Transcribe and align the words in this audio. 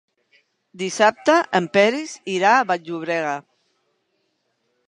Dissabte 0.81 1.35
en 1.59 1.69
Peris 1.77 2.15
irà 2.39 2.57
a 2.57 2.65
Vall-llobrega. 2.73 3.37